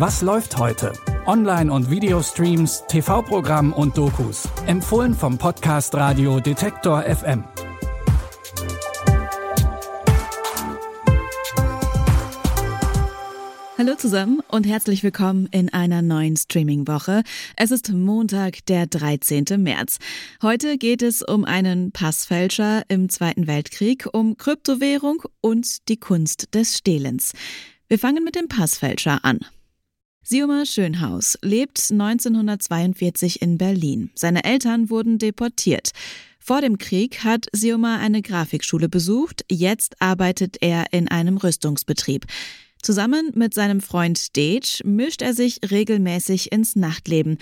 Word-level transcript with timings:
Was 0.00 0.22
läuft 0.22 0.56
heute? 0.56 0.94
Online- 1.26 1.70
und 1.70 1.90
Videostreams, 1.90 2.84
TV-Programm 2.88 3.74
und 3.74 3.98
Dokus. 3.98 4.48
Empfohlen 4.64 5.12
vom 5.12 5.36
Podcast 5.36 5.94
Radio 5.94 6.40
Detektor 6.40 7.02
FM. 7.02 7.44
Hallo 13.76 13.94
zusammen 13.98 14.40
und 14.48 14.66
herzlich 14.66 15.02
willkommen 15.02 15.48
in 15.50 15.70
einer 15.70 16.00
neuen 16.00 16.38
Streaming-Woche. 16.38 17.22
Es 17.56 17.70
ist 17.70 17.92
Montag, 17.92 18.64
der 18.68 18.86
13. 18.86 19.44
März. 19.58 19.98
Heute 20.40 20.78
geht 20.78 21.02
es 21.02 21.20
um 21.20 21.44
einen 21.44 21.92
Passfälscher 21.92 22.84
im 22.88 23.10
Zweiten 23.10 23.46
Weltkrieg, 23.46 24.08
um 24.10 24.38
Kryptowährung 24.38 25.24
und 25.42 25.90
die 25.90 25.98
Kunst 25.98 26.54
des 26.54 26.78
Stehlens. 26.78 27.32
Wir 27.88 27.98
fangen 27.98 28.24
mit 28.24 28.34
dem 28.34 28.48
Passfälscher 28.48 29.22
an. 29.26 29.40
Sioma 30.22 30.66
Schönhaus 30.66 31.38
lebt 31.42 31.90
1942 31.90 33.40
in 33.40 33.58
Berlin. 33.58 34.10
Seine 34.14 34.44
Eltern 34.44 34.90
wurden 34.90 35.18
deportiert. 35.18 35.90
Vor 36.38 36.60
dem 36.60 36.78
Krieg 36.78 37.24
hat 37.24 37.46
Sioma 37.52 37.98
eine 37.98 38.22
Grafikschule 38.22 38.88
besucht, 38.88 39.44
jetzt 39.50 40.00
arbeitet 40.00 40.58
er 40.60 40.92
in 40.92 41.08
einem 41.08 41.36
Rüstungsbetrieb. 41.36 42.26
Zusammen 42.82 43.32
mit 43.34 43.54
seinem 43.54 43.80
Freund 43.80 44.36
Dej 44.36 44.82
mischt 44.84 45.22
er 45.22 45.34
sich 45.34 45.60
regelmäßig 45.70 46.52
ins 46.52 46.76
Nachtleben. 46.76 47.38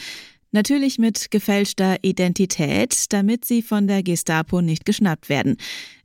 Natürlich 0.51 0.99
mit 0.99 1.31
gefälschter 1.31 1.99
Identität, 2.03 3.13
damit 3.13 3.45
sie 3.45 3.61
von 3.61 3.87
der 3.87 4.03
Gestapo 4.03 4.63
nicht 4.63 4.85
geschnappt 4.85 5.29
werden. 5.29 5.57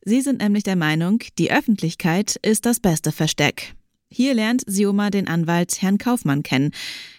Sie 0.03 0.21
sind 0.21 0.41
nämlich 0.41 0.63
der 0.63 0.75
Meinung, 0.75 1.19
die 1.39 1.51
Öffentlichkeit 1.51 2.35
ist 2.41 2.65
das 2.65 2.79
beste 2.79 3.11
Versteck. 3.11 3.73
Hier 4.15 4.35
lernt 4.35 4.61
Sioma 4.67 5.09
den 5.09 5.27
Anwalt 5.27 5.81
Herrn 5.81 5.97
Kaufmann 5.97 6.43
kennen. 6.43 6.69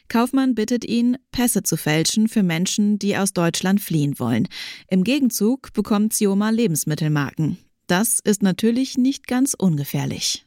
Kaufmann 0.09 0.55
bittet 0.55 0.85
ihn, 0.85 1.19
Pässe 1.33 1.65
zu 1.65 1.77
fälschen 1.77 2.29
für 2.29 2.45
Menschen, 2.45 3.01
die 3.01 3.17
aus 3.17 3.33
Deutschland 3.33 3.81
fliehen 3.81 4.21
wollen. 4.21 4.47
Im 4.89 5.03
Gegenzug 5.03 5.73
bekommt 5.73 6.13
Sioma 6.13 6.51
Lebensmittelmarken. 6.51 7.59
Das 7.89 8.21
ist 8.23 8.45
natürlich 8.45 8.97
nicht 8.97 9.27
ganz 9.27 9.55
ungefährlich. 9.55 10.47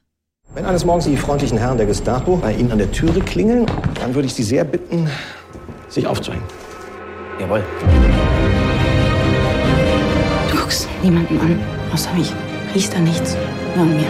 Wenn 0.53 0.63
eines 0.63 0.85
Morgens 0.85 1.03
die 1.03 1.17
freundlichen 1.17 1.57
Herren 1.57 1.75
der 1.75 1.85
Gestapo 1.85 2.37
bei 2.37 2.55
Ihnen 2.55 2.71
an 2.71 2.77
der 2.77 2.93
Türe 2.93 3.19
klingeln, 3.19 3.65
dann 3.95 4.15
würde 4.15 4.27
ich 4.27 4.33
Sie 4.33 4.43
sehr 4.43 4.63
bitten, 4.63 5.09
sich 5.89 6.07
aufzuhängen. 6.07 6.45
Jawohl. 7.41 7.61
Du 10.49 10.57
guckst 10.57 10.87
niemanden 11.03 11.39
an, 11.41 11.59
außer 11.91 12.13
mich. 12.13 12.31
Riechst 12.73 12.93
da 12.93 12.99
nichts, 12.99 13.35
nur 13.75 13.83
an 13.83 13.97
mir. 13.97 14.07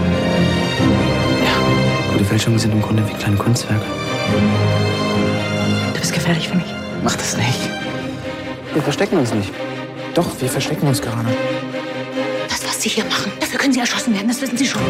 Fälschungen 2.38 2.60
sind 2.60 2.72
im 2.72 2.84
Grunde 2.84 3.04
wie 3.10 3.14
kleine 3.14 3.36
Kunstwerke. 3.36 3.84
Du 5.92 6.00
bist 6.00 6.14
gefährlich 6.14 6.48
für 6.48 6.56
mich. 6.56 6.68
Mach 7.04 7.16
das 7.16 7.36
nicht. 7.36 7.68
Wir 8.76 8.84
verstecken 8.84 9.18
uns 9.18 9.34
nicht. 9.34 9.52
Doch, 10.14 10.30
wir 10.40 10.48
verstecken 10.48 10.86
uns 10.88 11.02
gerade. 11.02 11.26
Das, 12.48 12.64
was 12.64 12.80
Sie 12.80 12.90
hier 12.90 13.06
machen, 13.06 13.32
dafür 13.40 13.58
können 13.58 13.74
Sie 13.74 13.80
erschossen 13.80 14.14
werden, 14.14 14.28
das 14.28 14.40
wissen 14.40 14.56
Sie 14.56 14.68
schon. 14.68 14.84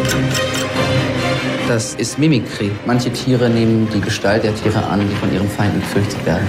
Das 1.70 1.94
ist 1.94 2.20
Mimikry. 2.20 2.70
Manche 2.86 3.14
Tiere 3.14 3.50
nehmen 3.50 3.88
die 3.94 4.02
Gestalt 4.02 4.44
der 4.44 4.54
Tiere 4.54 4.86
an, 4.86 5.08
die 5.10 5.16
von 5.16 5.34
ihren 5.34 5.50
Feinden 5.50 5.80
gefürchtet 5.80 6.26
werden. 6.26 6.46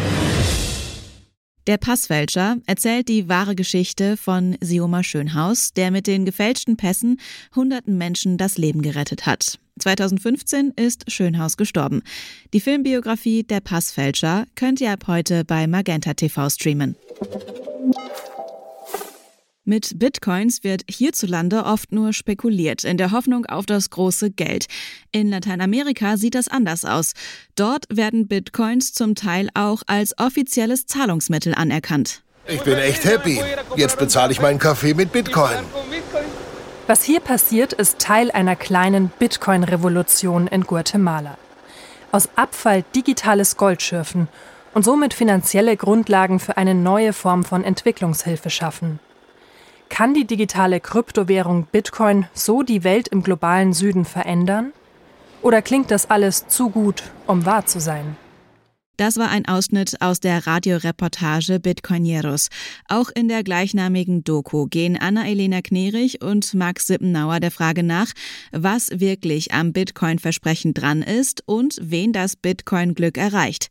Der 1.69 1.77
Passfälscher 1.77 2.57
erzählt 2.65 3.11
die 3.11 3.29
wahre 3.29 3.55
Geschichte 3.55 4.17
von 4.17 4.57
Sioma 4.59 5.03
Schönhaus, 5.03 5.75
der 5.75 5.91
mit 5.91 6.07
den 6.07 6.25
gefälschten 6.25 6.79
Pässen 6.79 7.21
hunderten 7.55 7.99
Menschen 7.99 8.39
das 8.39 8.57
Leben 8.57 8.81
gerettet 8.81 9.27
hat. 9.27 9.59
2015 9.79 10.73
ist 10.77 11.13
Schönhaus 11.13 11.59
gestorben. 11.59 12.01
Die 12.55 12.61
Filmbiografie 12.61 13.43
Der 13.43 13.61
Passfälscher 13.61 14.47
könnt 14.55 14.81
ihr 14.81 14.93
ab 14.93 15.09
heute 15.09 15.45
bei 15.45 15.67
Magenta 15.67 16.15
TV 16.15 16.49
streamen. 16.49 16.97
Mit 19.69 19.99
Bitcoins 19.99 20.65
wird 20.65 20.84
hierzulande 20.89 21.67
oft 21.67 21.93
nur 21.93 22.15
spekuliert, 22.15 22.84
in 22.84 22.97
der 22.97 23.12
Hoffnung 23.12 23.45
auf 23.45 23.67
das 23.67 23.91
große 23.91 24.31
Geld. 24.31 24.65
In 25.12 25.29
Lateinamerika 25.29 26.17
sieht 26.17 26.34
das 26.34 26.49
anders 26.49 26.87
aus. 26.87 27.12
Dort 27.55 27.84
werden 27.95 28.28
Bitcoins 28.28 28.95
zum 28.95 29.15
Teil 29.15 29.51
auch 29.53 29.83
als 29.87 30.19
offizielles 30.19 30.87
Zahlungsmittel 30.87 31.55
anerkannt. 31.55 32.23
Ich 32.47 32.62
bin 32.62 32.78
echt 32.78 33.05
happy. 33.05 33.43
Jetzt 33.77 33.99
bezahle 33.99 34.33
ich 34.33 34.41
meinen 34.41 34.59
Kaffee 34.59 34.95
mit 34.95 35.12
Bitcoin. 35.12 35.59
Was 36.87 37.03
hier 37.03 37.21
passiert, 37.21 37.75
ist 37.75 37.99
Teil 37.99 38.31
einer 38.31 38.57
kleinen 38.57 39.12
Bitcoin-Revolution 39.19 40.47
in 40.47 40.62
Guatemala. 40.62 41.37
Aus 42.11 42.31
Abfall 42.37 42.84
digitales 42.97 43.59
Gold 43.59 43.83
schürfen 43.83 44.28
und 44.73 44.87
somit 44.87 45.12
finanzielle 45.12 45.77
Grundlagen 45.77 46.41
für 46.41 46.57
eine 46.57 46.75
neue 46.75 47.12
Form 47.12 47.45
von 47.45 47.65
Entwicklungshilfe 47.65 48.49
schaffen. 48.49 48.99
Kann 49.88 50.15
die 50.15 50.26
digitale 50.26 50.81
Kryptowährung 50.81 51.65
Bitcoin 51.65 52.26
so 52.34 52.62
die 52.62 52.84
Welt 52.84 53.09
im 53.09 53.22
globalen 53.22 53.72
Süden 53.72 54.04
verändern? 54.04 54.72
Oder 55.43 55.62
klingt 55.62 55.91
das 55.91 56.10
alles 56.10 56.47
zu 56.49 56.71
gut, 56.71 57.04
um 57.26 57.47
wahr 57.47 57.66
zu 57.66 57.81
sein? 57.81 58.16
Das 58.98 59.16
war 59.16 59.31
ein 59.31 59.47
Ausschnitt 59.47 60.03
aus 60.03 60.19
der 60.19 60.48
Radioreportage 60.48 61.60
Bitcoineros. 61.60 62.48
Auch 62.88 63.10
in 63.14 63.28
der 63.28 63.44
gleichnamigen 63.44 64.25
Doku 64.25 64.66
gehen 64.66 64.97
Anna-Elena 64.97 65.62
Knerich 65.62 66.20
und 66.20 66.53
Max 66.54 66.88
Sippenauer 66.88 67.38
der 67.38 67.53
Frage 67.53 67.84
nach, 67.84 68.12
was 68.50 68.91
wirklich 68.98 69.54
am 69.54 69.72
Bitcoin-Versprechen 69.72 70.75
dran 70.75 71.03
ist 71.03 71.44
und 71.47 71.78
wen 71.81 72.12
das 72.12 72.34
Bitcoin-Glück 72.34 73.19
erreicht. 73.19 73.69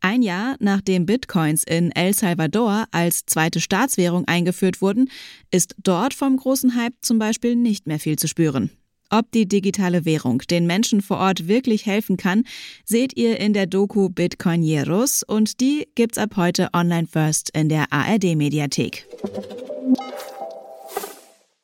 Ein 0.00 0.22
Jahr 0.22 0.56
nachdem 0.60 1.04
Bitcoins 1.04 1.62
in 1.62 1.92
El 1.92 2.14
Salvador 2.14 2.86
als 2.90 3.26
zweite 3.26 3.60
Staatswährung 3.60 4.26
eingeführt 4.28 4.80
wurden, 4.80 5.10
ist 5.50 5.74
dort 5.76 6.14
vom 6.14 6.38
großen 6.38 6.74
Hype 6.74 6.94
zum 7.02 7.18
Beispiel 7.18 7.54
nicht 7.54 7.86
mehr 7.86 8.00
viel 8.00 8.16
zu 8.16 8.28
spüren. 8.28 8.70
Ob 9.10 9.32
die 9.32 9.48
digitale 9.48 10.04
Währung 10.04 10.38
den 10.48 10.66
Menschen 10.66 11.02
vor 11.02 11.18
Ort 11.18 11.48
wirklich 11.48 11.84
helfen 11.84 12.16
kann, 12.16 12.44
seht 12.84 13.16
ihr 13.16 13.40
in 13.40 13.52
der 13.52 13.66
Doku 13.66 14.08
Bitcoineros 14.08 15.24
und 15.24 15.60
die 15.60 15.88
gibt's 15.96 16.16
ab 16.16 16.36
heute 16.36 16.68
online 16.72 17.08
first 17.08 17.50
in 17.50 17.68
der 17.68 17.92
ARD 17.92 18.36
Mediathek. 18.36 19.06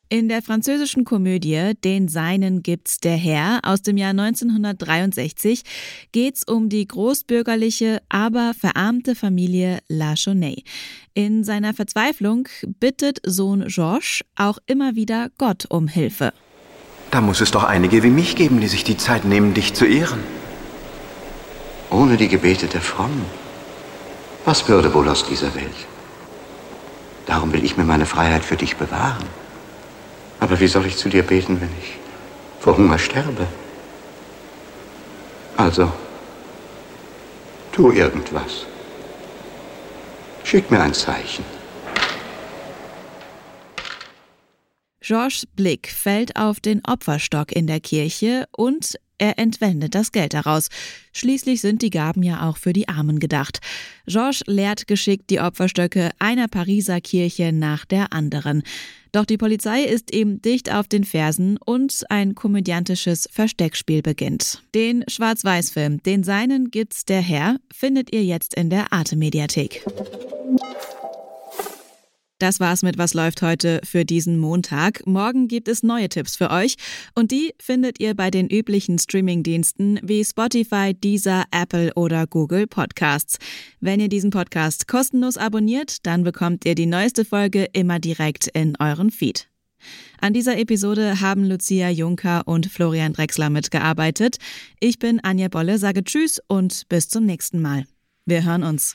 In 0.09 0.29
der 0.29 0.43
französischen 0.43 1.05
Komödie 1.05 1.73
Den 1.84 2.09
Seinen 2.09 2.62
gibt's 2.62 2.99
der 2.99 3.17
Herr 3.17 3.61
aus 3.63 3.83
dem 3.83 3.97
Jahr 3.97 4.11
1963 4.11 5.63
geht's 6.11 6.43
um 6.45 6.69
die 6.69 6.87
großbürgerliche, 6.87 8.03
aber 8.09 8.55
verarmte 8.59 9.15
Familie 9.15 9.78
Lachenet. 9.89 10.63
In 11.15 11.45
seiner 11.45 11.75
Verzweiflung 11.75 12.49
bittet 12.81 13.21
Sohn 13.25 13.67
Georges 13.69 14.25
auch 14.34 14.59
immer 14.67 14.97
wieder 14.97 15.31
Gott 15.39 15.67
um 15.71 15.87
Hilfe. 15.87 16.33
Da 17.11 17.21
muss 17.21 17.41
es 17.41 17.50
doch 17.50 17.65
einige 17.65 18.03
wie 18.03 18.11
mich 18.11 18.37
geben, 18.37 18.61
die 18.61 18.69
sich 18.69 18.84
die 18.84 18.97
Zeit 18.97 19.25
nehmen, 19.25 19.55
dich 19.55 19.75
zu 19.75 19.87
ehren. 19.87 20.22
Ohne 21.91 22.17
die 22.17 22.28
Gebete 22.28 22.67
der 22.67 22.81
Frommen. 22.81 23.25
Was 24.44 24.69
würde 24.69 24.93
wohl 24.93 25.09
aus 25.09 25.27
dieser 25.27 25.55
Welt? 25.55 25.87
Darum 27.27 27.53
will 27.53 27.65
ich 27.65 27.77
mir 27.77 27.84
meine 27.84 28.06
Freiheit 28.06 28.45
für 28.45 28.56
dich 28.56 28.77
bewahren. 28.77 29.25
Aber 30.39 30.61
wie 30.61 30.69
soll 30.69 30.87
ich 30.87 30.97
zu 30.97 31.09
dir 31.09 31.22
beten, 31.22 31.61
wenn 31.61 31.71
ich 31.81 31.97
vor 32.61 32.77
Hunger 32.77 32.99
sterbe? 32.99 33.47
Also, 35.56 35.91
tu 37.72 37.91
irgendwas. 37.91 38.66
Schick 40.45 40.71
mir 40.71 40.81
ein 40.81 40.95
Zeichen. 40.95 41.45
Georges 45.06 45.47
Blick 45.55 45.89
fällt 45.89 46.34
auf 46.34 46.59
den 46.59 46.84
Opferstock 46.84 47.53
in 47.53 47.69
der 47.69 47.78
Kirche 47.78 48.48
und 48.51 48.97
er 49.19 49.39
entwendet 49.39 49.95
das 49.95 50.10
Geld 50.10 50.34
daraus. 50.34 50.69
Schließlich 51.13 51.60
sind 51.60 51.83
die 51.83 51.91
Gaben 51.91 52.25
ja 52.25 52.48
auch 52.48 52.57
für 52.57 52.72
die 52.72 52.89
Armen 52.89 53.21
gedacht. 53.21 53.60
Georges 54.09 54.42
leert 54.48 54.89
geschickt 54.89 55.31
die 55.31 55.39
Opferstöcke 55.39 56.10
einer 56.19 56.48
Pariser 56.48 57.01
Kirche 57.01 57.53
nach 57.53 57.84
der 57.84 58.13
anderen. 58.13 58.65
Doch 59.13 59.27
die 59.27 59.39
Polizei 59.39 59.84
ist 59.84 60.13
ihm 60.13 60.42
dicht 60.42 60.72
auf 60.75 60.89
den 60.89 61.04
Fersen 61.04 61.57
und 61.65 62.03
ein 62.10 62.34
komödiantisches 62.34 63.28
Versteckspiel 63.31 64.03
beginnt. 64.03 64.65
Den 64.75 65.04
Schwarz-Weiß-Film, 65.07 66.03
den 66.03 66.25
seinen 66.25 66.72
gibt's 66.72 67.04
der 67.04 67.21
Herr, 67.21 67.59
findet 67.72 68.13
ihr 68.13 68.25
jetzt 68.25 68.54
in 68.54 68.71
der 68.71 68.92
Arte-Mediathek. 68.92 69.86
Das 72.38 72.60
war's 72.60 72.83
mit 72.83 72.98
Was 72.98 73.15
läuft 73.15 73.41
heute 73.41 73.80
für 73.83 74.04
diesen 74.04 74.38
Montag. 74.38 75.06
Morgen 75.06 75.48
gibt 75.48 75.68
es 75.68 75.83
neue 75.83 76.10
Tipps 76.10 76.36
für 76.36 76.50
euch 76.50 76.77
und 77.15 77.30
die 77.30 77.54
findet 77.59 77.98
ihr 77.98 78.15
bei 78.15 78.30
den 78.30 78.48
üblichen 78.48 78.98
Streamingdiensten 78.98 80.00
wie 80.03 80.22
Spotify, 80.22 80.92
Deezer, 80.92 81.44
Apple 81.50 81.94
oder 81.94 82.27
Google 82.27 82.66
Podcasts. 82.66 83.38
Wenn 83.80 84.00
ihr 84.00 84.10
diesen 84.10 84.30
Podcast 84.30 84.86
kostenlos 84.86 85.38
abonniert, 85.38 86.04
dann 86.04 86.24
bekommt 86.24 86.66
ihr 86.66 86.74
die 86.74 86.84
neueste 86.84 87.24
Folge 87.24 87.68
immer 87.72 88.00
direkt 88.00 88.48
in 88.48 88.77
euren 88.78 89.10
Feed. 89.10 89.48
An 90.21 90.34
dieser 90.34 90.59
Episode 90.59 91.21
haben 91.21 91.44
Lucia 91.44 91.88
Juncker 91.88 92.42
und 92.47 92.66
Florian 92.66 93.15
Drexler 93.15 93.48
mitgearbeitet. 93.48 94.36
Ich 94.78 94.98
bin 94.98 95.21
Anja 95.21 95.48
Bolle, 95.48 95.78
sage 95.78 96.04
Tschüss 96.04 96.41
und 96.48 96.83
bis 96.91 97.09
zum 97.09 97.24
nächsten 97.24 97.62
Mal. 97.62 97.86
Wir 98.27 98.44
hören 98.44 98.62
uns. 98.62 98.94